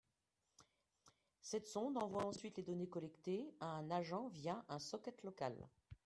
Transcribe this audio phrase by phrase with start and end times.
[1.43, 5.55] Cette sonde envoie ensuite les données collectées à un agent via un socket local